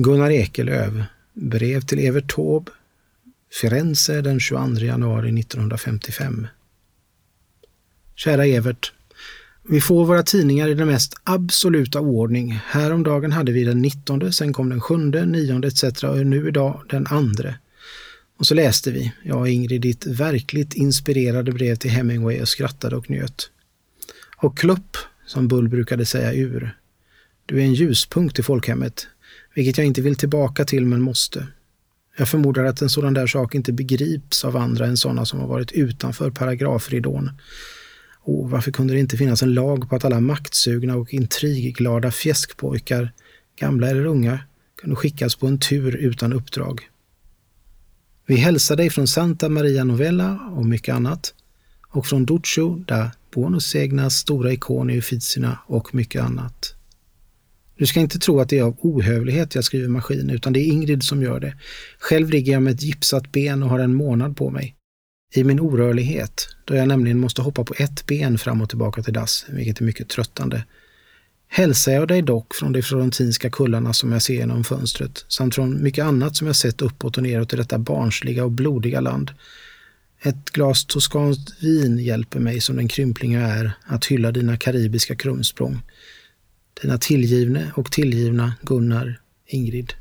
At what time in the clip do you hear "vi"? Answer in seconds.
9.68-9.80, 13.52-13.64, 18.90-19.12, 48.26-48.36